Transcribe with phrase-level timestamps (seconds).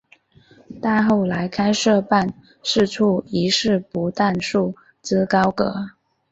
[0.81, 5.89] 但后来开设办事处一事不但束之高阁。